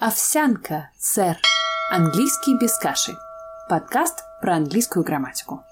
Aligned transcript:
Овсянка, 0.00 0.90
сэр. 0.96 1.36
Английский 1.90 2.56
без 2.60 2.78
каши. 2.78 3.10
Подкаст 3.68 4.22
про 4.40 4.54
английскую 4.54 5.04
грамматику. 5.04 5.64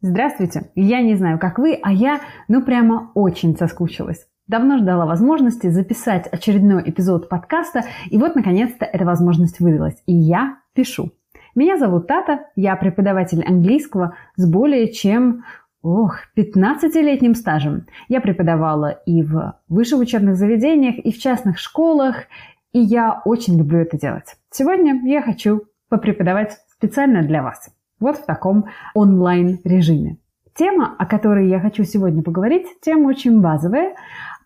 Здравствуйте! 0.00 0.72
Я 0.74 1.02
не 1.02 1.14
знаю, 1.14 1.38
как 1.38 1.60
вы, 1.60 1.78
а 1.80 1.92
я, 1.92 2.20
ну 2.48 2.64
прямо 2.64 3.12
очень 3.14 3.56
соскучилась. 3.56 4.26
Давно 4.48 4.78
ждала 4.78 5.06
возможности 5.06 5.68
записать 5.68 6.26
очередной 6.26 6.82
эпизод 6.90 7.28
подкаста, 7.28 7.84
и 8.10 8.18
вот 8.18 8.34
наконец-то 8.34 8.84
эта 8.84 9.04
возможность 9.04 9.60
выдалась. 9.60 10.02
И 10.06 10.12
я 10.12 10.58
пишу. 10.74 11.12
Меня 11.54 11.78
зовут 11.78 12.08
Тата, 12.08 12.46
я 12.56 12.74
преподаватель 12.74 13.44
английского 13.44 14.16
с 14.34 14.50
более 14.50 14.92
чем 14.92 15.44
Ох, 15.88 16.16
15-летним 16.36 17.36
стажем. 17.36 17.86
Я 18.08 18.20
преподавала 18.20 18.88
и 19.06 19.22
в 19.22 19.54
высших 19.68 20.00
учебных 20.00 20.34
заведениях, 20.34 20.98
и 20.98 21.12
в 21.12 21.18
частных 21.20 21.60
школах, 21.60 22.24
и 22.72 22.80
я 22.80 23.22
очень 23.24 23.56
люблю 23.56 23.78
это 23.78 23.96
делать. 23.96 24.34
Сегодня 24.50 25.00
я 25.04 25.22
хочу 25.22 25.62
попреподавать 25.88 26.58
специально 26.72 27.22
для 27.22 27.40
вас. 27.40 27.70
Вот 28.00 28.16
в 28.16 28.24
таком 28.24 28.64
онлайн-режиме. 28.94 30.16
Тема, 30.56 30.92
о 30.98 31.06
которой 31.06 31.48
я 31.48 31.60
хочу 31.60 31.84
сегодня 31.84 32.24
поговорить, 32.24 32.66
тема 32.80 33.06
очень 33.06 33.40
базовая, 33.40 33.94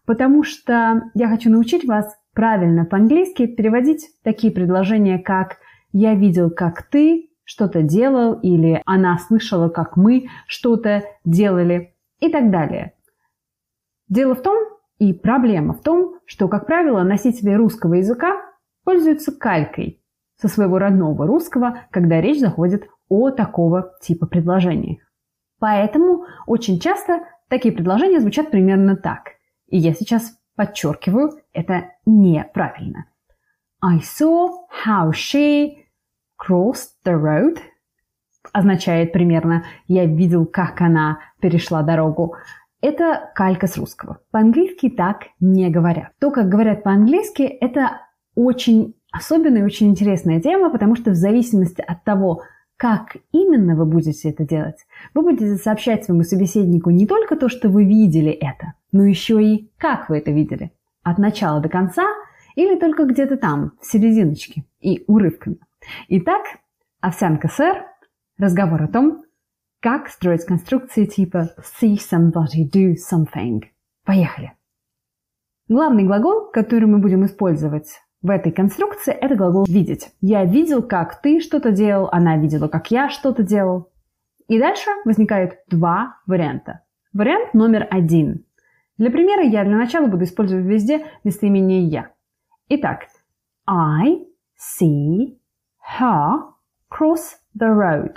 потому 0.05 0.43
что 0.43 1.05
я 1.15 1.29
хочу 1.29 1.49
научить 1.49 1.87
вас 1.87 2.15
правильно 2.35 2.85
по-английски 2.85 3.47
переводить 3.47 4.11
такие 4.23 4.53
предложения, 4.53 5.19
как 5.19 5.57
«я 5.93 6.15
видел, 6.15 6.51
как 6.51 6.83
ты», 6.83 7.30
что-то 7.51 7.83
делал, 7.83 8.35
или 8.35 8.81
она 8.87 9.19
слышала, 9.19 9.69
как 9.69 9.97
мы 9.97 10.29
что-то 10.47 11.03
делали 11.25 11.97
и 12.21 12.29
так 12.31 12.49
далее. 12.53 12.95
Дело 14.09 14.37
в 14.37 14.43
том, 14.43 14.57
и 15.01 15.13
проблема 15.13 15.75
в 15.75 15.81
том, 15.83 16.15
что, 16.27 16.47
как 16.47 16.67
правило, 16.67 17.03
носители 17.03 17.53
русского 17.55 17.95
языка 17.95 18.37
пользуются 18.85 19.33
калькой 19.33 20.01
со 20.37 20.47
своего 20.47 20.79
родного 20.79 21.27
русского, 21.27 21.81
когда 21.91 22.21
речь 22.21 22.39
заходит 22.39 22.87
о 23.09 23.31
такого 23.31 23.95
типа 24.01 24.27
предложениях. 24.27 25.03
Поэтому 25.59 26.27
очень 26.47 26.79
часто 26.79 27.25
такие 27.49 27.75
предложения 27.75 28.21
звучат 28.21 28.53
примерно 28.53 28.95
так. 28.95 29.31
И 29.67 29.77
я 29.77 29.93
сейчас 29.93 30.39
подчеркиваю, 30.55 31.33
это 31.53 31.87
неправильно. 32.07 33.07
I 33.83 33.99
saw 33.99 34.51
how 34.85 35.11
she 35.11 35.81
crossed 36.41 36.91
the 37.05 37.15
road 37.15 37.59
означает 38.53 39.13
примерно 39.13 39.65
«я 39.87 40.07
видел, 40.07 40.47
как 40.47 40.81
она 40.81 41.19
перешла 41.41 41.83
дорогу». 41.83 42.37
Это 42.83 43.31
калька 43.35 43.67
с 43.67 43.77
русского. 43.77 44.21
По-английски 44.31 44.89
так 44.89 45.25
не 45.39 45.69
говорят. 45.69 46.13
То, 46.19 46.31
как 46.31 46.49
говорят 46.49 46.83
по-английски, 46.83 47.43
это 47.43 48.01
очень 48.35 48.95
особенная 49.13 49.61
и 49.61 49.65
очень 49.65 49.89
интересная 49.89 50.41
тема, 50.41 50.71
потому 50.71 50.97
что 50.97 51.11
в 51.11 51.15
зависимости 51.15 51.85
от 51.87 52.05
того, 52.05 52.43
как 52.79 53.17
именно 53.33 53.77
вы 53.77 53.85
будете 53.85 54.31
это 54.31 54.47
делать, 54.47 54.87
вы 55.13 55.23
будете 55.23 55.57
сообщать 55.57 56.05
своему 56.05 56.23
собеседнику 56.23 56.89
не 56.89 57.07
только 57.07 57.37
то, 57.37 57.51
что 57.51 57.69
вы 57.69 57.85
видели 57.85 58.31
это, 58.31 58.73
но 58.93 59.05
еще 59.05 59.43
и 59.45 59.71
как 59.77 60.09
вы 60.09 60.19
это 60.19 60.31
видели. 60.31 60.73
От 61.03 61.19
начала 61.19 61.61
до 61.61 61.69
конца 61.69 62.05
или 62.55 62.79
только 62.79 63.05
где-то 63.05 63.37
там, 63.37 63.73
в 63.81 63.87
серединочке 63.87 64.65
и 64.81 65.05
урывками. 65.07 65.59
Итак, 66.09 66.43
овсянка 67.01 67.49
сэр, 67.49 67.87
разговор 68.39 68.83
о 68.83 68.89
том, 68.89 69.25
как 69.81 70.09
строить 70.09 70.45
конструкции 70.45 71.07
типа 71.07 71.55
see 71.81 71.97
somebody 71.97 72.71
do 72.71 72.95
something. 72.95 73.63
Поехали! 74.05 74.53
Главный 75.69 76.05
глагол, 76.05 76.51
который 76.51 76.87
мы 76.87 76.99
будем 76.99 77.25
использовать 77.25 77.89
в 78.23 78.29
этой 78.29 78.53
конструкции, 78.53 79.13
это 79.13 79.35
глагол 79.37 79.65
«видеть». 79.67 80.11
Я 80.21 80.45
видел, 80.45 80.83
как 80.83 81.23
ты 81.23 81.41
что-то 81.41 81.71
делал, 81.71 82.09
она 82.13 82.37
видела, 82.37 82.69
как 82.69 82.91
я 82.91 83.09
что-то 83.09 83.43
делал. 83.43 83.91
И 84.49 84.59
дальше 84.59 84.91
возникает 85.05 85.61
два 85.69 86.19
варианта. 86.27 86.81
Вариант 87.13 87.55
номер 87.55 87.87
один. 87.91 88.45
Для 88.99 89.11
примера 89.11 89.43
я 89.43 89.65
для 89.65 89.77
начала 89.77 90.07
буду 90.07 90.25
использовать 90.25 90.67
везде 90.67 91.07
местоимение 91.25 91.85
«я». 91.85 92.11
Итак, 92.69 93.07
I 93.67 94.27
see 94.59 95.40
her 96.01 96.41
cross 96.91 97.37
the 97.59 97.69
road. 97.69 98.17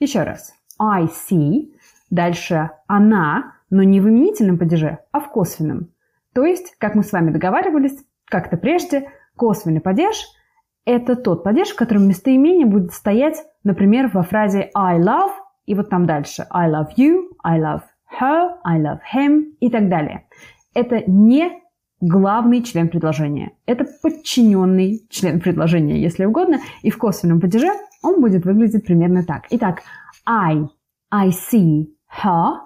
Еще 0.00 0.22
раз. 0.22 0.52
I 0.78 1.04
see. 1.04 1.72
Дальше 2.10 2.70
она, 2.86 3.54
но 3.70 3.82
не 3.82 4.00
в 4.00 4.08
именительном 4.08 4.58
падеже, 4.58 4.98
а 5.12 5.20
в 5.20 5.30
косвенном. 5.30 5.88
То 6.34 6.44
есть, 6.44 6.74
как 6.78 6.94
мы 6.94 7.04
с 7.04 7.12
вами 7.12 7.30
договаривались 7.30 8.04
как-то 8.24 8.56
прежде, 8.56 9.10
косвенный 9.36 9.80
падеж– 9.80 10.16
это 10.84 11.14
тот 11.14 11.44
падеж, 11.44 11.68
в 11.68 11.76
котором 11.76 12.08
местоимение 12.08 12.66
будет 12.66 12.92
стоять, 12.92 13.44
например, 13.62 14.10
во 14.12 14.22
фразе 14.22 14.70
I 14.74 15.00
love, 15.00 15.32
и 15.64 15.74
вот 15.74 15.90
там 15.90 16.06
дальше 16.06 16.46
I 16.50 16.68
love 16.68 16.88
you, 16.96 17.28
I 17.44 17.60
love 17.60 17.82
her, 18.20 18.56
I 18.64 18.80
love 18.80 18.98
him 19.14 19.54
и 19.60 19.70
так 19.70 19.88
далее. 19.88 20.26
Это 20.74 21.04
не 21.06 21.61
главный 22.02 22.62
член 22.62 22.88
предложения. 22.88 23.52
Это 23.64 23.86
подчиненный 24.02 25.06
член 25.08 25.40
предложения, 25.40 26.02
если 26.02 26.24
угодно, 26.24 26.58
и 26.82 26.90
в 26.90 26.98
косвенном 26.98 27.40
падеже 27.40 27.70
он 28.02 28.20
будет 28.20 28.44
выглядеть 28.44 28.84
примерно 28.84 29.24
так. 29.24 29.44
Итак, 29.50 29.82
I, 30.26 30.68
I 31.10 31.28
see 31.28 31.86
her 32.22 32.56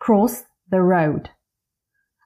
cross 0.00 0.44
the 0.72 0.78
road. 0.78 1.26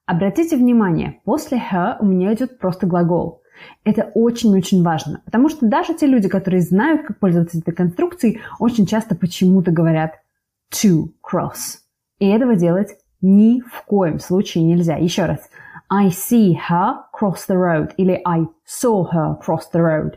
Обратите 0.05 0.57
внимание, 0.57 1.21
после 1.25 1.59
her 1.59 1.97
у 2.01 2.05
меня 2.05 2.35
идет 2.35 2.59
просто 2.59 2.87
глагол. 2.87 3.41
Это 3.85 4.11
очень-очень 4.15 4.83
важно, 4.83 5.23
потому 5.25 5.49
что 5.49 5.67
даже 5.67 5.95
те 5.95 6.07
люди, 6.07 6.29
которые 6.29 6.61
знают, 6.61 7.07
как 7.07 7.19
пользоваться 7.19 7.59
этой 7.59 7.73
конструкцией, 7.73 8.41
очень 8.59 8.87
часто 8.87 9.15
почему-то 9.15 9.71
говорят 9.71 10.15
to 10.73 11.13
cross. 11.23 11.79
И 12.19 12.27
этого 12.27 12.57
делать 12.57 12.97
ни 13.21 13.61
в 13.61 13.85
коем 13.87 14.19
случае 14.19 14.65
нельзя. 14.65 14.97
Еще 14.97 15.25
раз. 15.25 15.49
I 15.95 16.09
see 16.09 16.55
her 16.71 17.05
cross 17.13 17.47
the 17.47 17.57
road 17.57 17.93
или 17.99 18.19
I 18.25 18.47
saw 18.65 19.05
her 19.13 19.39
cross 19.45 19.65
the 19.75 19.81
road, 19.83 20.13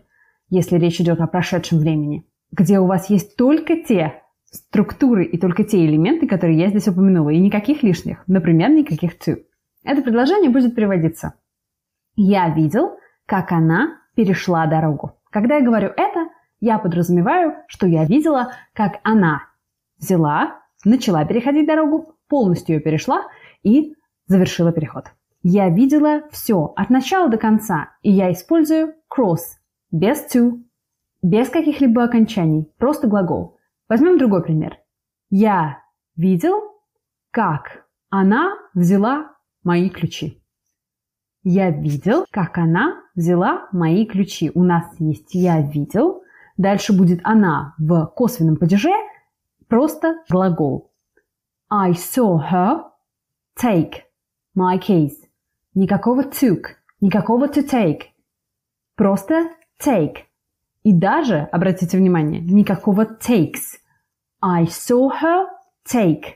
если 0.50 0.78
речь 0.78 1.02
идет 1.02 1.20
о 1.20 1.28
прошедшем 1.28 1.80
времени, 1.80 2.26
где 2.54 2.80
у 2.80 2.86
вас 2.86 3.10
есть 3.10 3.36
только 3.36 3.84
те 3.84 4.22
структуры 4.46 5.26
и 5.26 5.38
только 5.38 5.66
те 5.66 5.86
элементы, 5.86 6.28
которые 6.28 6.58
я 6.58 6.70
здесь 6.70 6.88
упомянула, 6.88 7.32
и 7.32 7.40
никаких 7.40 7.84
лишних, 7.84 8.24
например, 8.26 8.70
никаких 8.70 9.18
to. 9.18 9.44
Это 9.84 10.02
предложение 10.02 10.50
будет 10.50 10.76
переводиться. 10.76 11.34
Я 12.16 12.48
видел, 12.52 12.98
как 13.26 13.52
она 13.52 14.00
перешла 14.16 14.68
дорогу. 14.68 15.20
Когда 15.30 15.58
я 15.58 15.66
говорю 15.66 15.90
это, 15.90 16.30
я 16.62 16.80
подразумеваю, 16.80 17.54
что 17.68 17.86
я 17.86 18.06
видела, 18.06 18.54
как 18.72 19.02
она 19.04 19.42
взяла, 19.98 20.62
начала 20.86 21.26
переходить 21.26 21.68
дорогу, 21.68 22.16
полностью 22.30 22.78
ее 22.78 22.82
перешла 22.82 23.24
и 23.62 23.94
завершила 24.28 24.72
переход. 24.72 25.12
Я 25.48 25.70
видела 25.70 26.24
все 26.32 26.74
от 26.76 26.90
начала 26.90 27.30
до 27.30 27.38
конца, 27.38 27.92
и 28.02 28.10
я 28.12 28.32
использую 28.32 28.96
cross 29.16 29.42
без 29.92 30.26
to, 30.34 30.54
без 31.22 31.50
каких-либо 31.50 32.04
окончаний, 32.04 32.68
просто 32.80 33.08
глагол. 33.08 33.56
Возьмем 33.88 34.18
другой 34.18 34.42
пример. 34.42 34.80
Я 35.30 35.84
видел, 36.16 36.64
как 37.30 37.86
она 38.10 38.58
взяла 38.74 39.36
мои 39.64 39.92
ключи. 39.92 40.42
Я 41.44 41.70
видел, 41.70 42.26
как 42.32 42.58
она 42.58 43.04
взяла 43.14 43.70
мои 43.72 44.08
ключи. 44.08 44.52
У 44.56 44.64
нас 44.64 44.86
есть 44.98 45.36
я 45.36 45.62
видел, 45.62 46.24
дальше 46.58 46.92
будет 46.92 47.20
она 47.24 47.76
в 47.78 48.08
косвенном 48.16 48.56
падеже, 48.56 48.94
просто 49.68 50.16
глагол. 50.28 50.92
I 51.70 51.92
saw 51.92 52.40
her 52.52 52.86
take 53.56 54.06
my 54.58 54.80
keys. 54.80 55.25
Никакого 55.76 56.24
took, 56.24 56.62
никакого 57.02 57.48
to 57.48 57.62
take. 57.62 58.04
Просто 58.96 59.50
take. 59.86 60.20
И 60.84 60.94
даже, 60.94 61.50
обратите 61.52 61.98
внимание, 61.98 62.40
никакого 62.40 63.06
takes. 63.20 63.78
I 64.42 64.64
saw 64.68 65.10
her 65.22 65.48
take. 65.86 66.36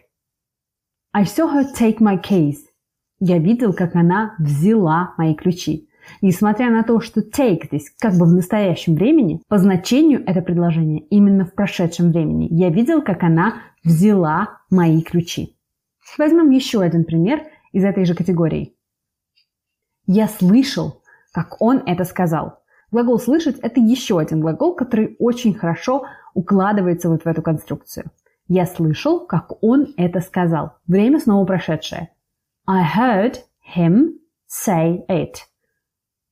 I 1.14 1.24
saw 1.24 1.50
her 1.54 1.66
take 1.74 2.00
my 2.00 2.22
keys. 2.22 2.58
Я 3.22 3.38
видел, 3.38 3.72
как 3.74 3.96
она 3.96 4.36
взяла 4.40 5.14
мои 5.18 5.34
ключи. 5.36 5.88
Несмотря 6.22 6.70
на 6.70 6.84
то, 6.84 7.00
что 7.00 7.22
take 7.22 7.68
здесь 7.68 7.90
как 7.98 8.18
бы 8.18 8.26
в 8.26 8.34
настоящем 8.34 8.96
времени, 8.96 9.42
по 9.48 9.58
значению 9.58 10.22
это 10.26 10.42
предложение 10.42 11.00
именно 11.00 11.46
в 11.46 11.54
прошедшем 11.54 12.12
времени. 12.12 12.50
Я 12.52 12.70
видел, 12.70 13.02
как 13.02 13.24
она 13.24 13.62
взяла 13.86 14.60
мои 14.70 15.02
ключи. 15.02 15.56
Возьмем 16.18 16.50
еще 16.50 16.82
один 16.82 17.06
пример 17.06 17.44
из 17.72 17.86
этой 17.86 18.04
же 18.04 18.16
категории. 18.16 18.76
Я 20.12 20.28
слышал, 20.28 21.04
как 21.32 21.62
он 21.62 21.84
это 21.86 22.04
сказал. 22.04 22.64
Глагол 22.90 23.20
«слышать»— 23.20 23.60
это 23.62 23.80
еще 23.80 24.18
один 24.18 24.40
глагол, 24.40 24.74
который 24.74 25.16
очень 25.20 25.54
хорошо 25.54 26.08
укладывается 26.34 27.10
вот 27.10 27.26
в 27.26 27.28
эту 27.28 27.44
конструкцию. 27.44 28.10
Я 28.48 28.66
слышал, 28.66 29.28
как 29.28 29.64
он 29.64 29.94
это 29.98 30.20
сказал. 30.22 30.78
Время 30.88 31.20
снова 31.20 31.46
прошедшее. 31.46 32.10
I 32.66 32.84
heard 32.84 33.36
him 33.78 34.14
say 34.48 35.06
it. 35.08 35.36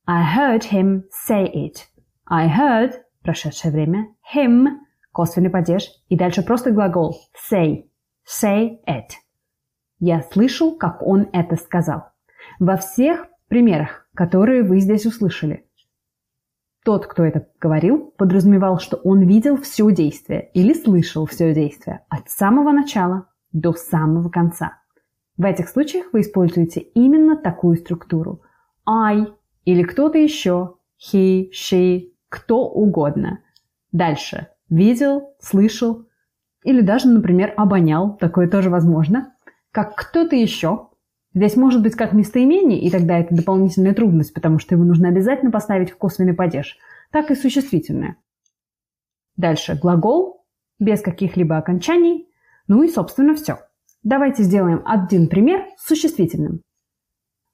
I 0.08 0.26
heard 0.26 0.64
him 0.72 1.04
say 1.12 1.46
it. 1.46 1.82
I 2.26 2.48
heard– 2.48 2.94
прошедшее 3.22 3.72
время. 3.72 4.08
Him– 4.34 4.70
косвенный 5.12 5.52
падеж. 5.52 5.84
И 6.10 6.18
дальше 6.18 6.42
просто 6.42 6.72
глагол 6.72 7.16
say. 7.52 7.84
Say 8.26 8.80
it. 8.90 9.12
Я 10.00 10.24
слышал, 10.34 10.76
как 10.76 11.04
он 11.04 11.30
это 11.32 11.58
сказал. 11.58 12.06
Во 12.60 12.78
всех 12.78 13.28
примерах, 13.48 14.08
которые 14.14 14.64
вы 14.64 14.80
здесь 14.80 15.06
услышали, 15.06 15.66
тот, 16.84 17.06
кто 17.06 17.26
это 17.26 17.48
говорил, 17.60 18.14
подразумевал, 18.18 18.80
что 18.80 18.98
он 18.98 19.24
видел 19.24 19.58
все 19.58 19.92
действие 19.92 20.50
или 20.54 20.74
слышал 20.74 21.26
все 21.26 21.54
действие 21.54 22.06
от 22.08 22.30
самого 22.30 22.72
начала 22.72 23.28
до 23.52 23.74
самого 23.74 24.30
конца. 24.30 24.80
В 25.36 25.44
этих 25.44 25.68
случаях 25.68 26.08
вы 26.14 26.22
используете 26.22 26.80
именно 26.80 27.36
такую 27.36 27.76
структуру. 27.76 28.42
I 28.86 29.28
или 29.66 29.84
кто-то 29.84 30.18
еще, 30.18 30.76
he, 30.98 31.50
she, 31.52 32.14
кто 32.30 32.68
угодно. 32.70 33.42
Дальше. 33.92 34.48
Видел, 34.70 35.36
слышал 35.40 36.08
или 36.64 36.82
даже, 36.82 37.08
например, 37.08 37.54
обонял, 37.56 38.18
такое 38.18 38.50
тоже 38.50 38.70
возможно. 38.70 39.34
Как 39.72 39.96
кто-то 39.96 40.36
еще. 40.36 40.90
Здесь 41.38 41.56
может 41.56 41.84
быть 41.84 41.94
как 41.94 42.14
местоимение, 42.14 42.82
и 42.82 42.90
тогда 42.90 43.20
это 43.20 43.36
дополнительная 43.36 43.94
трудность, 43.94 44.34
потому 44.34 44.58
что 44.58 44.74
его 44.74 44.84
нужно 44.84 45.10
обязательно 45.10 45.52
поставить 45.52 45.92
в 45.92 45.96
косвенный 45.96 46.34
падеж, 46.34 46.80
так 47.12 47.30
и 47.30 47.36
существительное. 47.36 48.18
Дальше 49.36 49.78
глагол, 49.80 50.44
без 50.80 51.00
каких-либо 51.02 51.58
окончаний, 51.58 52.28
ну 52.68 52.82
и, 52.82 52.90
собственно, 52.90 53.36
все. 53.36 53.60
Давайте 54.02 54.42
сделаем 54.42 54.82
один 54.84 55.28
пример 55.28 55.68
с 55.78 55.88
существительным. 55.88 56.62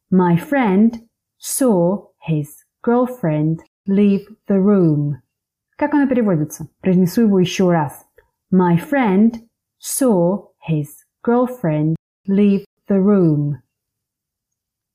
My 0.10 0.38
friend 0.38 0.94
saw 1.38 2.06
his 2.26 2.46
girlfriend 2.88 3.58
leave 3.86 4.28
the 4.50 4.60
room. 4.60 5.16
Как 5.76 5.94
оно 5.94 6.08
переводится? 6.08 6.70
Произнесу 6.80 7.24
его 7.24 7.38
еще 7.38 7.70
раз. 7.70 8.06
My 8.50 8.78
friend 8.78 9.42
saw 9.78 10.52
his 10.70 10.86
girlfriend 11.22 11.96
leave 12.30 12.64
the 12.88 12.98
room. 12.98 13.56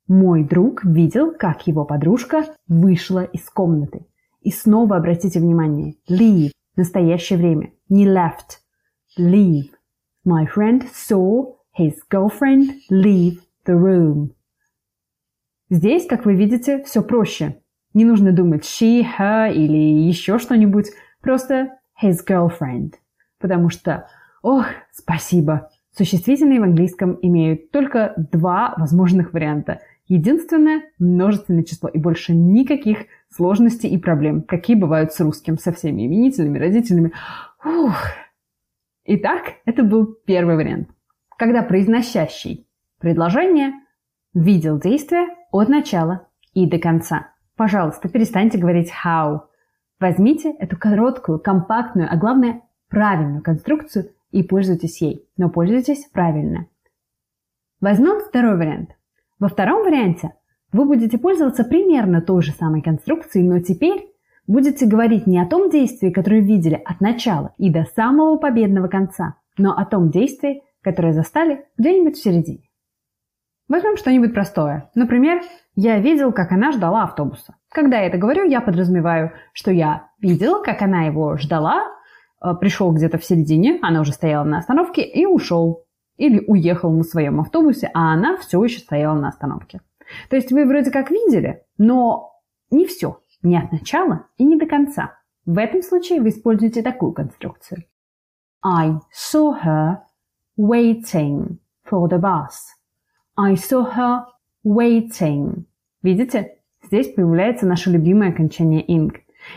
Мой 0.08 0.42
друг 0.42 0.84
видел, 0.84 1.32
как 1.32 1.66
его 1.66 1.84
подружка 1.84 2.46
вышла 2.66 3.24
из 3.24 3.42
комнаты. 3.50 4.06
И 4.40 4.50
снова 4.50 4.96
обратите 4.96 5.38
внимание. 5.38 5.96
Leave. 6.08 6.50
Настоящее 6.76 7.38
время. 7.38 7.72
Не 7.90 8.06
left. 8.06 8.62
Leave. 9.18 9.66
My 10.26 10.46
friend 10.46 10.84
saw 10.94 11.56
his 11.78 11.96
girlfriend 12.10 12.70
leave 12.90 13.40
the 13.66 13.74
room. 13.74 14.30
Здесь, 15.68 16.06
как 16.06 16.24
вы 16.24 16.34
видите, 16.34 16.82
все 16.84 17.02
проще. 17.02 17.60
Не 17.92 18.06
нужно 18.06 18.32
думать 18.32 18.64
she, 18.64 19.04
her 19.18 19.52
или 19.52 20.08
еще 20.08 20.38
что-нибудь. 20.38 20.86
Просто 21.20 21.78
his 22.02 22.16
girlfriend. 22.26 22.94
Потому 23.38 23.68
что, 23.68 24.08
ох, 24.40 24.64
спасибо, 24.90 25.68
существительные 25.90 26.60
в 26.60 26.64
английском 26.64 27.18
имеют 27.20 27.70
только 27.70 28.14
два 28.16 28.74
возможных 28.78 29.34
варианта. 29.34 29.80
Единственное– 30.08 30.84
множественное 30.98 31.64
число 31.64 31.90
и 31.90 31.98
больше 31.98 32.34
никаких 32.34 33.00
сложностей 33.28 33.90
и 33.90 33.98
проблем, 33.98 34.42
какие 34.42 34.74
бывают 34.74 35.12
с 35.12 35.20
русским, 35.20 35.58
со 35.58 35.70
всеми 35.70 36.06
именительными, 36.06 36.58
родительными. 36.58 37.12
Ух. 37.62 37.94
Итак, 39.04 39.56
это 39.66 39.82
был 39.82 40.16
первый 40.24 40.56
вариант. 40.56 40.88
Когда 41.36 41.62
произносящий 41.62 42.66
предложение 42.98 43.72
видел 44.32 44.80
действие 44.80 45.28
от 45.52 45.68
начала 45.68 46.26
и 46.54 46.66
до 46.66 46.78
конца. 46.78 47.34
Пожалуйста, 47.54 48.08
перестаньте 48.08 48.56
говорить 48.56 48.90
how. 49.04 49.42
Возьмите 50.00 50.52
эту 50.52 50.78
короткую, 50.78 51.38
компактную, 51.38 52.10
а 52.10 52.16
главное 52.16 52.62
правильную 52.88 53.42
конструкцию 53.42 54.10
и 54.30 54.42
пользуйтесь 54.42 55.02
ей. 55.02 55.28
Но 55.36 55.50
пользуйтесь 55.50 56.06
правильно. 56.06 56.66
Возьмем 57.80 58.20
второй 58.20 58.56
вариант. 58.56 58.97
Во 59.38 59.48
втором 59.48 59.84
варианте 59.84 60.32
вы 60.72 60.84
будете 60.84 61.16
пользоваться 61.16 61.64
примерно 61.64 62.20
той 62.20 62.42
же 62.42 62.52
самой 62.52 62.82
конструкцией, 62.82 63.46
но 63.46 63.60
теперь 63.60 64.08
будете 64.48 64.86
говорить 64.86 65.26
не 65.28 65.40
о 65.40 65.46
том 65.46 65.70
действии, 65.70 66.10
которое 66.10 66.40
видели 66.40 66.80
от 66.84 67.00
начала 67.00 67.54
и 67.56 67.70
до 67.70 67.84
самого 67.94 68.36
победного 68.36 68.88
конца, 68.88 69.36
но 69.56 69.76
о 69.76 69.84
том 69.84 70.10
действии, 70.10 70.62
которое 70.82 71.12
застали 71.12 71.66
где-нибудь 71.76 72.16
в 72.16 72.22
середине. 72.22 72.64
Возьмем 73.68 73.96
что-нибудь 73.96 74.32
простое. 74.34 74.90
Например, 74.94 75.42
я 75.76 76.00
видел, 76.00 76.32
как 76.32 76.50
она 76.52 76.72
ждала 76.72 77.04
автобуса. 77.04 77.54
Когда 77.70 77.98
я 77.98 78.06
это 78.06 78.16
говорю, 78.16 78.44
я 78.44 78.60
подразумеваю, 78.60 79.32
что 79.52 79.70
я 79.70 80.08
видел, 80.20 80.62
как 80.62 80.82
она 80.82 81.02
его 81.02 81.36
ждала, 81.36 81.84
э, 82.42 82.54
пришел 82.58 82.92
где-то 82.92 83.18
в 83.18 83.24
середине, 83.24 83.78
она 83.82 84.00
уже 84.00 84.12
стояла 84.12 84.44
на 84.44 84.58
остановке 84.58 85.02
и 85.02 85.26
ушел 85.26 85.84
или 86.18 86.44
уехал 86.46 86.90
на 86.92 87.04
своем 87.04 87.40
автобусе, 87.40 87.90
а 87.94 88.12
она 88.12 88.36
все 88.36 88.62
еще 88.62 88.80
стояла 88.80 89.18
на 89.18 89.28
остановке. 89.28 89.80
То 90.28 90.36
есть 90.36 90.52
вы 90.52 90.66
вроде 90.66 90.90
как 90.90 91.10
видели, 91.10 91.62
но 91.78 92.32
не 92.70 92.86
все, 92.86 93.20
не 93.42 93.56
от 93.56 93.72
начала 93.72 94.26
и 94.36 94.44
не 94.44 94.56
до 94.56 94.66
конца. 94.66 95.14
В 95.46 95.56
этом 95.58 95.82
случае 95.82 96.20
вы 96.20 96.28
используете 96.28 96.82
такую 96.82 97.12
конструкцию. 97.12 97.84
I 98.62 98.98
saw 99.12 99.54
her 99.64 99.98
waiting 100.58 101.58
for 101.90 102.08
the 102.08 102.20
bus. 102.20 102.50
I 103.36 103.54
saw 103.54 103.86
her 103.96 104.24
waiting. 104.64 105.64
Видите? 106.02 106.56
Здесь 106.84 107.12
появляется 107.14 107.66
наше 107.66 107.90
любимое 107.90 108.30
окончание 108.30 108.84
ing. 108.84 109.12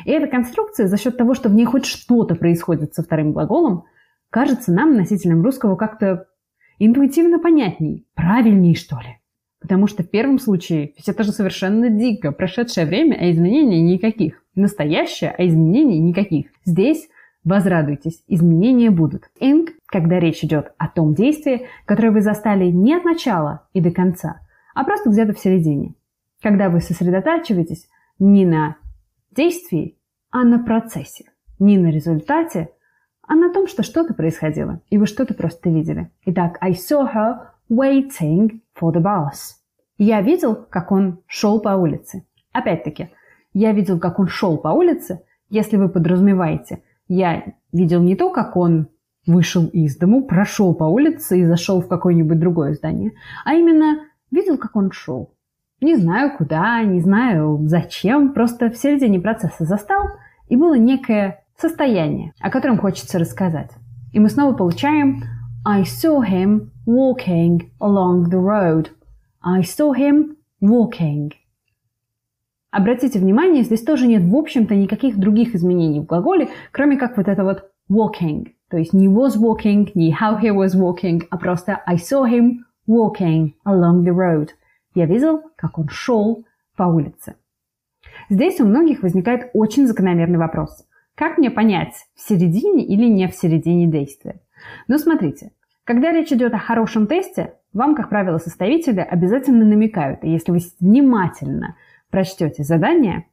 И 0.06 0.12
эта 0.12 0.28
конструкция 0.28 0.88
за 0.88 0.98
счет 0.98 1.18
того, 1.18 1.34
что 1.34 1.50
в 1.50 1.54
ней 1.54 1.66
хоть 1.66 1.86
что-то 1.86 2.36
происходит 2.36 2.94
со 2.94 3.04
вторым 3.04 3.34
глаголом, 3.34 3.86
кажется 4.30 4.72
нам, 4.72 4.96
носителям 4.96 5.44
русского, 5.44 5.76
как-то 5.76 6.28
интуитивно 6.86 7.40
понятней, 7.40 8.08
правильней, 8.16 8.76
что 8.76 8.98
ли. 8.98 9.20
Потому 9.60 9.86
что 9.86 10.04
в 10.04 10.10
первом 10.10 10.40
случае 10.40 10.94
ведь 10.98 11.08
это 11.08 11.24
же 11.24 11.32
совершенно 11.32 11.90
дико. 11.90 12.32
Прошедшее 12.32 12.88
время, 12.88 13.16
а 13.20 13.30
изменений 13.30 13.82
никаких. 13.82 14.44
Настоящее, 14.56 15.34
а 15.38 15.46
изменений 15.46 16.00
никаких. 16.00 16.48
Здесь 16.66 17.08
возрадуйтесь, 17.44 18.24
изменения 18.28 18.90
будут. 18.90 19.30
Ing, 19.40 19.68
когда 19.86 20.20
речь 20.20 20.44
идет 20.44 20.74
о 20.80 20.88
том 20.88 21.14
действии, 21.14 21.68
которое 21.86 22.10
вы 22.10 22.22
застали 22.22 22.66
не 22.66 22.96
от 22.96 23.06
начала 23.06 23.68
и 23.74 23.82
до 23.82 23.92
конца, 23.92 24.42
а 24.74 24.84
просто 24.84 25.12
где-то 25.12 25.34
в 25.34 25.40
середине. 25.40 25.94
Когда 26.42 26.70
вы 26.70 26.82
сосредотачиваетесь 26.82 27.88
не 28.18 28.46
на 28.46 28.78
действии, 29.30 29.98
а 30.32 30.44
на 30.44 30.58
процессе. 30.58 31.26
Не 31.60 31.78
на 31.78 31.92
результате, 31.92 32.70
а 33.32 33.36
на 33.36 33.50
том, 33.50 33.66
что 33.66 33.82
что-то 33.82 34.14
происходило, 34.14 34.82
и 34.90 34.98
вы 34.98 35.06
что-то 35.06 35.34
просто 35.34 35.70
видели. 35.70 36.12
Итак, 36.26 36.58
I 36.60 36.72
saw 36.72 37.10
her 37.16 37.38
waiting 37.70 38.60
for 38.78 38.92
the 38.92 39.02
bus. 39.02 39.56
Я 39.98 40.20
видел, 40.20 40.54
как 40.70 40.92
он 40.92 41.22
шел 41.28 41.62
по 41.62 41.70
улице. 41.70 42.26
Опять-таки, 42.52 43.10
я 43.54 43.72
видел, 43.72 44.00
как 44.00 44.20
он 44.20 44.28
шел 44.28 44.58
по 44.58 44.68
улице, 44.68 45.22
если 45.50 45.78
вы 45.78 45.88
подразумеваете. 45.88 46.84
Я 47.08 47.54
видел 47.72 48.02
не 48.02 48.18
то, 48.18 48.32
как 48.32 48.58
он 48.58 48.90
вышел 49.26 49.66
из 49.66 49.96
дому, 49.96 50.26
прошел 50.26 50.76
по 50.76 50.84
улице 50.84 51.40
и 51.40 51.46
зашел 51.46 51.80
в 51.80 51.88
какое-нибудь 51.88 52.38
другое 52.38 52.74
здание, 52.74 53.14
а 53.46 53.54
именно 53.54 54.08
видел, 54.30 54.58
как 54.58 54.76
он 54.76 54.92
шел. 54.92 55.34
Не 55.80 55.96
знаю 55.96 56.36
куда, 56.38 56.84
не 56.84 57.00
знаю 57.00 57.62
зачем, 57.64 58.34
просто 58.34 58.70
в 58.70 58.76
середине 58.76 59.22
процесса 59.22 59.64
застал, 59.64 60.10
и 60.50 60.58
было 60.58 60.74
некое 60.74 61.41
состояние, 61.62 62.34
о 62.40 62.50
котором 62.50 62.78
хочется 62.78 63.20
рассказать. 63.20 63.72
И 64.12 64.20
мы 64.20 64.30
снова 64.30 64.54
получаем 64.54 65.24
I 65.64 65.84
saw 65.84 66.22
him 66.28 66.72
walking 66.88 67.70
along 67.80 68.30
the 68.30 68.40
road. 68.40 68.88
I 69.42 69.62
saw 69.62 69.94
him 69.96 70.36
walking. 70.62 71.32
Обратите 72.72 73.20
внимание, 73.20 73.64
здесь 73.64 73.84
тоже 73.84 74.08
нет, 74.08 74.24
в 74.24 74.36
общем-то, 74.36 74.76
никаких 74.76 75.18
других 75.18 75.56
изменений 75.56 76.00
в 76.00 76.06
глаголе, 76.06 76.50
кроме 76.72 76.98
как 76.98 77.18
вот 77.18 77.28
это 77.28 77.44
вот 77.44 77.70
walking. 77.92 78.48
То 78.70 78.78
есть 78.78 78.94
не 78.94 79.08
was 79.08 79.38
walking, 79.38 79.92
не 79.94 80.12
how 80.14 80.42
he 80.42 80.50
was 80.50 80.76
walking, 80.76 81.22
а 81.30 81.38
просто 81.38 81.82
I 81.86 81.96
saw 81.96 82.26
him 82.26 82.64
walking 82.88 83.54
along 83.66 84.04
the 84.04 84.14
road. 84.14 84.50
Я 84.96 85.06
видел, 85.06 85.42
как 85.58 85.78
он 85.78 85.90
шел 85.90 86.46
по 86.76 86.84
улице. 86.84 87.36
Здесь 88.30 88.60
у 88.60 88.66
многих 88.66 89.04
возникает 89.04 89.52
очень 89.54 89.86
закономерный 89.86 90.40
вопрос. 90.40 90.86
Как 91.22 91.38
мне 91.38 91.52
понять, 91.52 92.08
в 92.16 92.28
середине 92.28 92.84
или 92.84 93.06
не 93.06 93.28
в 93.28 93.36
середине 93.36 93.86
действия? 93.86 94.42
Ну, 94.88 94.98
смотрите, 94.98 95.52
когда 95.84 96.12
речь 96.12 96.32
идет 96.32 96.52
о 96.56 96.58
хорошем 96.58 97.06
тесте, 97.06 97.54
вам, 97.74 97.94
как 97.94 98.10
правило, 98.10 98.40
составители 98.40 99.02
обязательно 99.02 99.64
намекают, 99.64 100.24
и 100.24 100.32
если 100.32 100.52
вы 100.52 100.58
внимательно 100.80 101.76
прочтете 102.10 102.64
задание, 102.64 103.28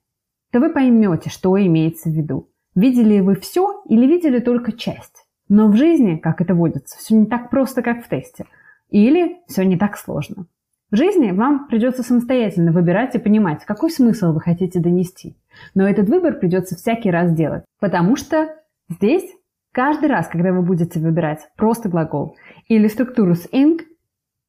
то 0.52 0.60
вы 0.60 0.68
поймете, 0.68 1.30
что 1.30 1.58
имеется 1.58 2.10
в 2.10 2.12
виду. 2.12 2.50
Видели 2.74 3.20
вы 3.20 3.36
все 3.36 3.82
или 3.86 4.04
видели 4.04 4.40
только 4.40 4.72
часть? 4.72 5.26
Но 5.48 5.68
в 5.68 5.76
жизни, 5.76 6.16
как 6.16 6.42
это 6.42 6.54
водится, 6.54 6.98
все 6.98 7.16
не 7.16 7.24
так 7.24 7.48
просто, 7.48 7.80
как 7.80 8.04
в 8.04 8.08
тесте. 8.10 8.44
Или 8.90 9.38
все 9.46 9.64
не 9.64 9.78
так 9.78 9.96
сложно. 9.96 10.44
В 10.90 10.96
жизни 10.96 11.32
вам 11.32 11.66
придется 11.68 12.02
самостоятельно 12.02 12.72
выбирать 12.72 13.14
и 13.14 13.18
понимать, 13.18 13.64
какой 13.66 13.90
смысл 13.90 14.32
вы 14.32 14.40
хотите 14.40 14.80
донести. 14.80 15.36
Но 15.74 15.86
этот 15.86 16.08
выбор 16.08 16.38
придется 16.38 16.76
всякий 16.76 17.10
раз 17.10 17.30
делать, 17.32 17.64
потому 17.78 18.16
что 18.16 18.54
здесь 18.88 19.30
каждый 19.72 20.08
раз, 20.08 20.28
когда 20.28 20.50
вы 20.50 20.62
будете 20.62 20.98
выбирать 20.98 21.46
просто 21.56 21.90
глагол 21.90 22.36
или 22.68 22.88
структуру 22.88 23.34
с 23.34 23.46
ing, 23.52 23.80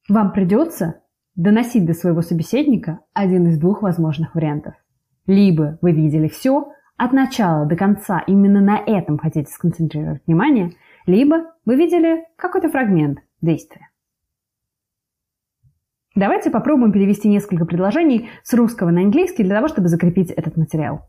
вам 0.08 0.32
придется 0.32 1.02
доносить 1.36 1.86
до 1.86 1.94
своего 1.94 2.22
собеседника 2.22 3.02
один 3.14 3.48
из 3.48 3.60
двух 3.60 3.82
возможных 3.82 4.34
вариантов. 4.34 4.76
Либо 5.28 5.78
вы 5.82 5.92
видели 5.92 6.30
все, 6.30 6.72
от 6.96 7.12
начала 7.12 7.66
до 7.66 7.76
конца 7.76 8.24
именно 8.28 8.62
на 8.62 8.78
этом 8.78 9.18
хотите 9.18 9.52
сконцентрировать 9.52 10.22
внимание, 10.26 10.72
либо 11.06 11.54
вы 11.66 11.76
видели 11.76 12.24
какой-то 12.38 12.70
фрагмент 12.70 13.20
действия. 13.42 13.89
Давайте 16.20 16.52
попробуем 16.52 16.92
перевести 16.92 17.30
несколько 17.30 17.64
предложений 17.64 18.30
с 18.44 18.54
русского 18.54 18.90
на 18.90 19.00
английский 19.00 19.42
для 19.46 19.56
того, 19.56 19.70
чтобы 19.70 19.88
закрепить 19.88 20.32
этот 20.32 20.58
материал. 20.58 21.08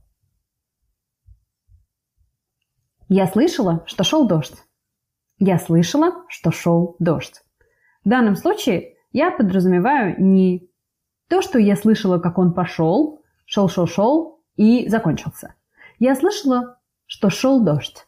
Я 3.09 3.27
слышала, 3.27 3.83
что 3.87 4.05
шел 4.05 4.29
дождь. 4.29 4.55
Я 5.41 5.59
слышала, 5.59 6.25
что 6.29 6.53
шел 6.53 6.95
дождь. 7.01 7.43
В 8.05 8.09
данном 8.09 8.37
случае 8.37 8.95
я 9.11 9.33
подразумеваю 9.33 10.15
не 10.23 10.71
то, 11.29 11.43
что 11.43 11.59
я 11.59 11.75
слышала, 11.75 12.21
как 12.21 12.39
он 12.39 12.55
пошел, 12.55 13.21
шел-шел-шел 13.47 14.41
и 14.55 14.89
закончился. 14.89 15.57
Я 15.99 16.15
слышала, 16.15 16.79
что 17.07 17.31
шел 17.31 17.65
дождь. 17.65 18.07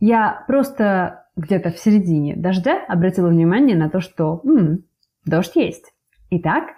Я 0.00 0.42
просто 0.48 1.28
где-то 1.36 1.70
в 1.70 1.78
середине 1.78 2.34
дождя 2.34 2.84
обратила 2.88 3.28
внимание 3.28 3.76
на 3.76 3.88
то, 3.88 4.00
что 4.00 4.40
м-м, 4.42 4.84
дождь 5.24 5.54
есть. 5.54 5.92
Итак, 6.32 6.76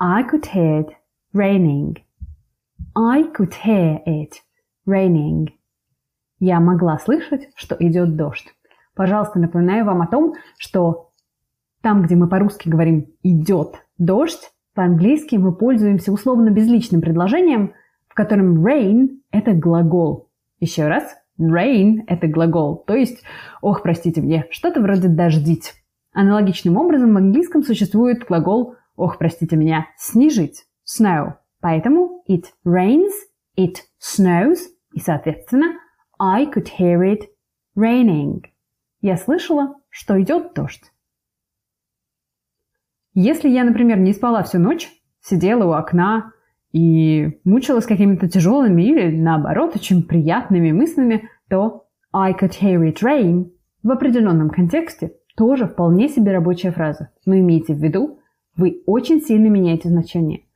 I 0.00 0.22
could 0.22 0.46
hear 0.54 0.80
it 0.80 0.88
raining. 1.34 1.98
I 2.96 3.24
could 3.24 3.52
hear 3.62 3.98
it 4.06 4.32
raining. 4.86 5.50
Я 6.38 6.58
могла 6.58 6.98
слышать, 6.98 7.50
что 7.54 7.76
идет 7.78 8.16
дождь. 8.16 8.46
Пожалуйста, 8.94 9.38
напоминаю 9.38 9.84
вам 9.84 10.00
о 10.00 10.06
том, 10.06 10.36
что 10.56 11.10
там, 11.82 12.00
где 12.00 12.16
мы 12.16 12.30
по-русски 12.30 12.70
говорим 12.70 13.08
«идет 13.22 13.84
дождь», 13.98 14.50
по-английски 14.74 15.36
мы 15.36 15.54
пользуемся 15.54 16.10
условно-безличным 16.10 17.02
предложением, 17.02 17.74
в 18.08 18.14
котором 18.14 18.66
rain– 18.66 19.20
это 19.30 19.52
глагол. 19.52 20.30
Еще 20.60 20.88
раз, 20.88 21.14
rain– 21.38 22.04
это 22.06 22.26
глагол, 22.26 22.82
то 22.86 22.94
есть, 22.94 23.22
ох, 23.60 23.82
простите 23.82 24.22
мне, 24.22 24.46
что-то 24.50 24.80
вроде 24.80 25.08
«дождить». 25.08 25.74
Аналогичным 26.12 26.76
образом 26.76 27.14
в 27.14 27.16
английском 27.16 27.62
существует 27.62 28.24
глагол, 28.26 28.76
ох, 28.96 29.18
простите 29.18 29.56
меня, 29.56 29.86
снижить, 29.96 30.66
snow. 30.84 31.34
Поэтому 31.60 32.22
it 32.28 32.44
rains, 32.66 33.12
it 33.58 33.76
snows, 34.00 34.58
и, 34.92 35.00
соответственно, 35.00 35.78
I 36.18 36.44
could 36.44 36.68
hear 36.78 37.00
it 37.00 37.22
raining. 37.76 38.42
Я 39.00 39.16
слышала, 39.16 39.74
что 39.88 40.20
идет 40.20 40.52
дождь. 40.54 40.92
Если 43.14 43.48
я, 43.48 43.64
например, 43.64 43.98
не 43.98 44.12
спала 44.12 44.42
всю 44.42 44.58
ночь, 44.58 44.90
сидела 45.20 45.64
у 45.64 45.72
окна 45.72 46.32
и 46.72 47.40
мучилась 47.44 47.86
какими-то 47.86 48.28
тяжелыми 48.28 48.82
или, 48.82 49.16
наоборот, 49.16 49.76
очень 49.76 50.02
приятными 50.02 50.72
мыслями, 50.72 51.28
то 51.48 51.86
I 52.12 52.32
could 52.32 52.52
hear 52.60 52.80
it 52.80 53.02
rain 53.02 53.50
в 53.82 53.90
определенном 53.90 54.50
контексте 54.50 55.12
тоже 55.36 55.66
вполне 55.66 56.08
себе 56.08 56.32
рабочая 56.32 56.70
фраза. 56.70 57.10
Но 57.24 57.38
имейте 57.38 57.74
в 57.74 57.78
виду, 57.78 58.20
вы 58.56 58.82
очень 58.86 59.20
сильно 59.20 59.48
меняете 59.48 59.88
значение. 59.88 60.46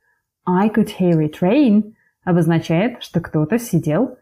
I 0.45 0.69
could 0.69 0.89
hear 0.99 1.17
it 1.19 1.35
rain 1.41 1.93
обозначает, 2.23 3.03
что 3.03 3.21
кто-то 3.21 3.57
сидел 3.57 4.17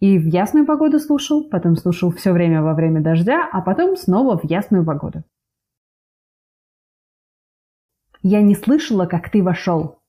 и 0.00 0.18
в 0.18 0.26
ясную 0.26 0.66
погоду 0.66 0.98
слушал, 0.98 1.48
потом 1.48 1.76
слушал 1.76 2.10
все 2.10 2.32
время 2.32 2.62
во 2.62 2.74
время 2.74 3.02
дождя, 3.02 3.48
а 3.52 3.60
потом 3.60 3.96
снова 3.96 4.38
в 4.38 4.44
ясную 4.44 4.84
погоду. 4.84 5.24
Я 8.22 8.40
не 8.40 8.54
слышала, 8.54 9.06
как 9.06 9.30
ты 9.30 9.42
вошел. 9.42 10.00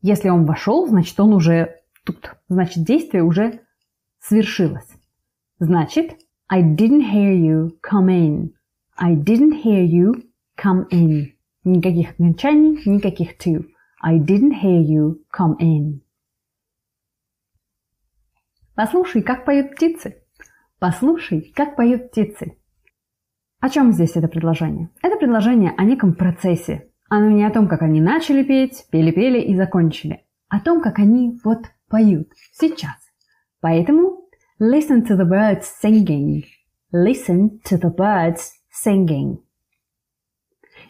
Если 0.00 0.30
он 0.30 0.46
вошел, 0.46 0.86
значит 0.88 1.18
он 1.20 1.34
уже 1.34 1.80
тут. 2.04 2.34
Значит 2.48 2.84
действие 2.84 3.22
уже 3.22 3.60
свершилось. 4.20 4.88
Значит, 5.58 6.18
I 6.48 6.62
didn't 6.62 7.12
hear 7.12 7.34
you 7.34 7.70
come 7.82 8.08
in. 8.08 8.50
I 8.96 9.14
didn't 9.14 9.62
hear 9.62 9.82
you 9.82 10.24
come 10.56 10.86
in. 10.90 11.32
Никаких 11.64 12.12
окончаний, 12.12 12.82
никаких 12.86 13.38
to. 13.38 13.64
I 14.02 14.18
didn't 14.18 14.60
hear 14.62 14.80
you 14.80 15.20
come 15.32 15.56
in. 15.60 16.00
Послушай, 18.74 19.22
как 19.22 19.44
поют 19.44 19.72
птицы. 19.72 20.22
Послушай, 20.78 21.52
как 21.54 21.76
поют 21.76 22.10
птицы. 22.10 22.56
О 23.60 23.68
чем 23.68 23.92
здесь 23.92 24.16
это 24.16 24.28
предложение? 24.28 24.90
Это 25.02 25.16
предложение 25.16 25.72
о 25.76 25.84
неком 25.84 26.14
процессе. 26.14 26.90
Оно 27.08 27.30
не 27.30 27.44
о 27.44 27.50
том, 27.50 27.68
как 27.68 27.82
они 27.82 28.00
начали 28.00 28.42
петь, 28.42 28.86
пели-пели 28.90 29.40
и 29.40 29.54
закончили. 29.54 30.24
О 30.48 30.58
том, 30.60 30.82
как 30.82 30.98
они 30.98 31.38
вот 31.44 31.66
поют 31.88 32.32
сейчас. 32.52 32.96
Поэтому 33.60 34.26
listen 34.60 35.06
to 35.06 35.16
the 35.16 35.28
birds 35.28 35.66
singing. 35.82 36.42
Listen 36.92 37.60
to 37.64 37.78
the 37.78 37.94
birds 37.94 38.50
singing. 38.72 39.38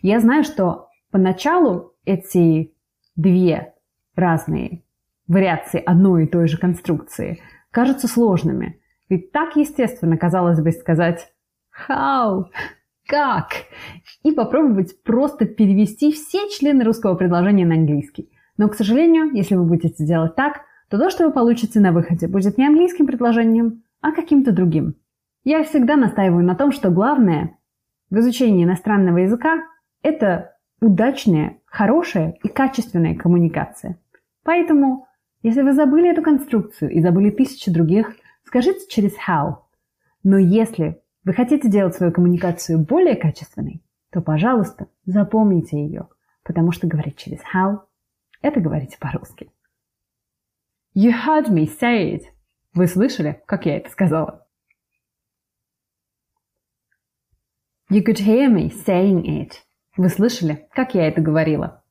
Я 0.03 0.21
знаю, 0.21 0.45
что 0.45 0.89
поначалу 1.11 1.95
эти 2.05 2.75
две 3.17 3.75
разные 4.15 4.83
вариации 5.29 5.83
одной 5.85 6.25
и 6.25 6.27
той 6.29 6.49
же 6.49 6.59
конструкции 6.59 7.41
кажутся 7.71 8.09
сложными. 8.09 8.81
Ведь 9.09 9.33
так 9.33 9.57
естественно, 9.57 10.17
казалось 10.17 10.61
бы, 10.61 10.73
сказать 10.73 11.33
«how», 11.89 12.47
«как» 13.07 13.49
и 14.23 14.33
попробовать 14.33 15.03
просто 15.03 15.45
перевести 15.45 16.12
все 16.12 16.49
члены 16.49 16.85
русского 16.85 17.15
предложения 17.15 17.67
на 17.67 17.75
английский. 17.75 18.31
Но, 18.57 18.69
к 18.69 18.75
сожалению, 18.75 19.33
если 19.35 19.55
вы 19.55 19.65
будете 19.65 20.05
делать 20.05 20.35
так, 20.35 20.62
то 20.89 20.99
то, 20.99 21.11
что 21.11 21.27
вы 21.27 21.33
получите 21.33 21.81
на 21.81 21.93
выходе, 21.93 22.29
будет 22.29 22.59
не 22.59 22.67
английским 22.67 23.07
предложением, 23.07 23.83
а 24.01 24.12
каким-то 24.12 24.53
другим. 24.53 24.95
Я 25.45 25.65
всегда 25.65 25.97
настаиваю 25.97 26.45
на 26.45 26.55
том, 26.55 26.71
что 26.71 26.91
главное 26.91 27.57
в 28.12 28.19
изучении 28.19 28.64
иностранного 28.64 29.19
языка 29.19 29.62
это 30.02 30.54
удачная, 30.83 31.61
хорошая 31.64 32.37
и 32.42 32.49
качественная 32.49 33.16
коммуникация. 33.16 33.99
Поэтому, 34.45 35.07
если 35.42 35.62
вы 35.62 35.73
забыли 35.73 36.11
эту 36.11 36.21
конструкцию 36.21 36.90
и 36.90 37.00
забыли 37.00 37.31
тысячи 37.31 37.73
других, 37.73 38.14
скажите 38.45 38.87
через 38.90 39.12
how. 39.26 39.54
Но 40.23 40.37
если 40.37 41.00
вы 41.25 41.33
хотите 41.33 41.71
делать 41.71 41.95
свою 41.95 42.12
коммуникацию 42.12 42.78
более 42.81 43.16
качественной, 43.16 43.83
то, 44.11 44.21
пожалуйста, 44.21 44.88
запомните 45.07 45.78
ее, 45.78 46.09
потому 46.45 46.71
что 46.71 46.87
говорить 46.87 47.16
через 47.16 47.38
how– 47.54 47.81
это 48.42 48.61
говорить 48.61 48.99
по-русски. 48.99 49.50
You 50.95 51.12
heard 51.26 51.49
me 51.49 51.66
say 51.81 52.12
it. 52.12 52.25
Вы 52.75 52.88
слышали, 52.88 53.42
как 53.47 53.64
я 53.64 53.78
это 53.78 53.88
сказала? 53.88 54.41
You 57.92 58.02
could 58.02 58.20
hear 58.20 58.49
me 58.49 58.72
saying 58.87 59.25
it. 59.26 59.50
Вы 59.99 60.08
слышали, 60.08 60.66
как 60.72 60.94
я 60.94 61.08
это 61.08 61.20
говорила? 61.20 61.84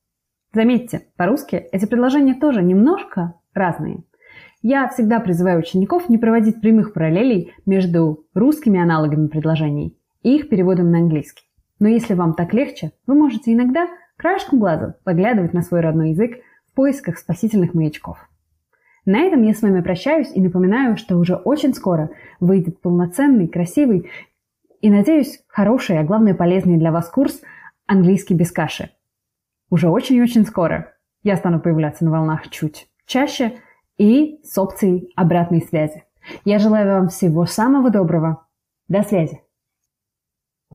Заметьте, 0.52 1.02
по-русски 1.16 1.54
эти 1.70 1.86
предложения 1.86 2.34
тоже 2.34 2.60
немножко 2.60 3.34
разные. 3.54 4.02
Я 4.62 4.88
всегда 4.88 5.20
призываю 5.20 5.60
учеников 5.60 6.08
не 6.08 6.18
проводить 6.18 6.60
прямых 6.60 6.92
параллелей 6.92 7.52
между 7.66 8.26
русскими 8.34 8.80
аналогами 8.80 9.28
предложений 9.28 9.96
и 10.24 10.34
их 10.34 10.48
переводом 10.48 10.90
на 10.90 10.98
английский. 10.98 11.44
Но 11.78 11.86
если 11.86 12.14
вам 12.14 12.34
так 12.34 12.52
легче, 12.52 12.90
вы 13.06 13.14
можете 13.14 13.52
иногда 13.52 13.86
краешком 14.16 14.58
глаза 14.58 14.96
поглядывать 15.04 15.52
на 15.52 15.62
свой 15.62 15.82
родной 15.82 16.10
язык 16.10 16.32
в 16.66 16.74
поисках 16.74 17.16
спасительных 17.16 17.74
маячков. 17.74 18.18
На 19.04 19.20
этом 19.20 19.42
я 19.44 19.54
с 19.54 19.62
вами 19.62 19.80
прощаюсь 19.82 20.32
и 20.34 20.40
напоминаю, 20.40 20.96
что 20.96 21.16
уже 21.16 21.36
очень 21.36 21.74
скоро 21.74 22.10
выйдет 22.40 22.80
полноценный, 22.80 23.46
красивый 23.46 24.10
и, 24.82 24.90
надеюсь, 24.90 25.40
хороший, 25.46 25.98
а 25.98 26.02
главное 26.02 26.34
полезный 26.34 26.76
для 26.76 26.90
вас 26.90 27.08
курс– 27.08 27.40
английский 27.86 28.34
без 28.34 28.50
каши. 28.50 28.90
Уже 29.70 29.88
очень-очень 29.88 30.44
скоро 30.44 30.92
я 31.22 31.36
стану 31.36 31.60
появляться 31.60 32.04
на 32.04 32.10
волнах 32.10 32.50
чуть 32.50 32.88
чаще 33.06 33.60
и 33.96 34.40
с 34.42 34.58
опцией 34.58 35.12
обратной 35.14 35.62
связи. 35.62 36.04
Я 36.44 36.58
желаю 36.58 36.86
вам 36.88 37.08
всего 37.08 37.46
самого 37.46 37.90
доброго. 37.90 38.46
До 38.88 39.02
связи! 39.02 39.40